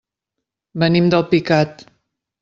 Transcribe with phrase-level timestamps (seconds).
[0.83, 1.85] Venim d'Alpicat.